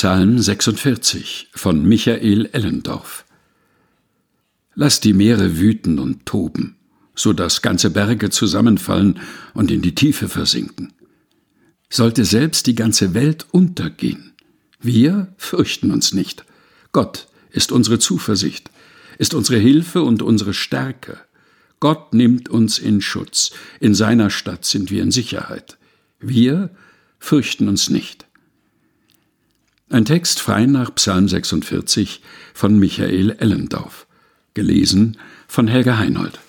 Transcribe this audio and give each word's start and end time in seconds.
Psalm 0.00 0.38
46 0.38 1.48
von 1.56 1.82
Michael 1.82 2.48
Ellendorf 2.52 3.24
Lass 4.76 5.00
die 5.00 5.12
Meere 5.12 5.58
wüten 5.58 5.98
und 5.98 6.24
toben, 6.24 6.76
so 7.16 7.32
dass 7.32 7.62
ganze 7.62 7.90
Berge 7.90 8.30
zusammenfallen 8.30 9.18
und 9.54 9.72
in 9.72 9.82
die 9.82 9.96
Tiefe 9.96 10.28
versinken. 10.28 10.92
Sollte 11.90 12.24
selbst 12.24 12.68
die 12.68 12.76
ganze 12.76 13.12
Welt 13.12 13.46
untergehen, 13.50 14.34
wir 14.78 15.34
fürchten 15.36 15.90
uns 15.90 16.14
nicht. 16.14 16.44
Gott 16.92 17.26
ist 17.50 17.72
unsere 17.72 17.98
Zuversicht, 17.98 18.70
ist 19.18 19.34
unsere 19.34 19.58
Hilfe 19.58 20.04
und 20.04 20.22
unsere 20.22 20.54
Stärke. 20.54 21.18
Gott 21.80 22.14
nimmt 22.14 22.48
uns 22.48 22.78
in 22.78 23.00
Schutz, 23.00 23.50
in 23.80 23.96
seiner 23.96 24.30
Stadt 24.30 24.64
sind 24.64 24.92
wir 24.92 25.02
in 25.02 25.10
Sicherheit. 25.10 25.76
Wir 26.20 26.70
fürchten 27.18 27.66
uns 27.66 27.90
nicht. 27.90 28.27
Ein 29.90 30.04
Text 30.04 30.40
frei 30.40 30.66
nach 30.66 30.94
Psalm 30.96 31.28
46 31.28 32.20
von 32.52 32.78
Michael 32.78 33.30
Ellendorf, 33.38 34.06
gelesen 34.52 35.16
von 35.46 35.66
Helga 35.66 35.96
Heinold. 35.96 36.40